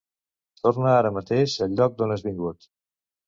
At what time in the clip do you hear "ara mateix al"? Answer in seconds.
1.01-1.77